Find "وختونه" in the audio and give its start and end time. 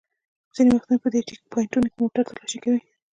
0.73-0.97